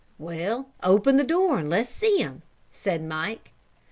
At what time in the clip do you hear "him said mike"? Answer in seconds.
2.17-3.51